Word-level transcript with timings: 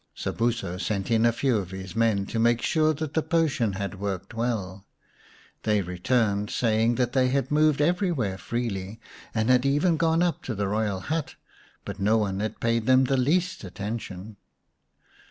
Sobuso 0.15 0.79
sent 0.81 1.11
in 1.11 1.27
a 1.27 1.31
few 1.31 1.57
of 1.59 1.69
his 1.69 1.95
men 1.95 2.25
to 2.25 2.39
make 2.39 2.63
sure 2.63 2.91
that 2.91 3.13
the 3.13 3.21
potion 3.21 3.73
had 3.73 3.99
worked 3.99 4.33
well. 4.33 4.83
They 5.61 5.83
returned, 5.83 6.49
saying 6.49 6.95
that 6.95 7.13
they 7.13 7.27
had 7.27 7.51
moved 7.51 7.81
everywhere 7.81 8.39
freely, 8.39 8.99
and 9.35 9.51
had 9.51 9.63
even 9.63 9.97
gone 9.97 10.23
up 10.23 10.41
to 10.45 10.55
the 10.55 10.67
royal 10.67 11.01
hut, 11.01 11.35
but 11.85 11.99
no 11.99 12.17
one 12.17 12.39
had 12.39 12.59
paid 12.59 12.87
them 12.87 13.03
the 13.03 13.15
least 13.15 13.63
attention. 13.63 14.37